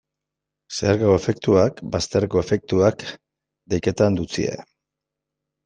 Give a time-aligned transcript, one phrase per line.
[0.77, 3.05] Zeharkako efektuak, bazterreko efektuak,
[3.77, 4.59] deitzen diete.